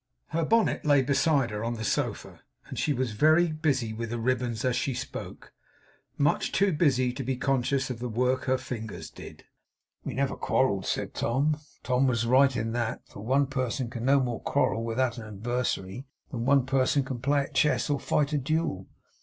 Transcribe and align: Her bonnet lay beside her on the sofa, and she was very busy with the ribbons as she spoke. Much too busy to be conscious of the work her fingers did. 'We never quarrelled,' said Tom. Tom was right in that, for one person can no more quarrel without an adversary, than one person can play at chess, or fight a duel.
Her 0.29 0.43
bonnet 0.43 0.83
lay 0.83 1.03
beside 1.03 1.51
her 1.51 1.63
on 1.63 1.75
the 1.75 1.83
sofa, 1.83 2.41
and 2.65 2.79
she 2.79 2.91
was 2.91 3.11
very 3.11 3.51
busy 3.51 3.93
with 3.93 4.09
the 4.09 4.17
ribbons 4.17 4.65
as 4.65 4.75
she 4.75 4.95
spoke. 4.95 5.53
Much 6.17 6.51
too 6.51 6.73
busy 6.73 7.13
to 7.13 7.23
be 7.23 7.35
conscious 7.37 7.91
of 7.91 7.99
the 7.99 8.09
work 8.09 8.45
her 8.45 8.57
fingers 8.57 9.11
did. 9.11 9.43
'We 10.03 10.15
never 10.15 10.35
quarrelled,' 10.35 10.87
said 10.87 11.13
Tom. 11.13 11.57
Tom 11.83 12.07
was 12.07 12.25
right 12.25 12.55
in 12.55 12.71
that, 12.71 13.07
for 13.07 13.19
one 13.19 13.45
person 13.45 13.91
can 13.91 14.03
no 14.03 14.19
more 14.19 14.39
quarrel 14.41 14.83
without 14.83 15.19
an 15.19 15.27
adversary, 15.27 16.07
than 16.31 16.45
one 16.45 16.65
person 16.65 17.03
can 17.03 17.19
play 17.19 17.41
at 17.41 17.53
chess, 17.53 17.87
or 17.87 17.99
fight 17.99 18.33
a 18.33 18.39
duel. 18.39 18.87